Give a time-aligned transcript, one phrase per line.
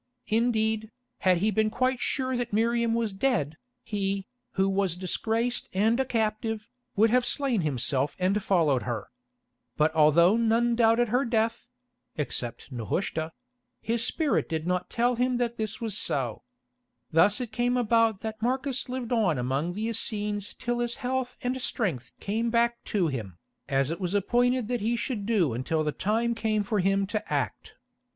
[0.29, 5.99] Indeed, had he been quite sure that Miriam was dead, he, who was disgraced and
[5.99, 9.11] a captive, would have slain himself and followed her.
[9.77, 15.95] But although none doubted her death—except Nehushta—his spirit did not tell him that this was
[15.95, 16.41] so.
[17.11, 21.61] Thus it came about that Marcus lived on among the Essenes till his health and
[21.61, 23.37] strength came back to him,
[23.69, 27.31] as it was appointed that he should do until the time came for him to
[27.31, 27.75] act.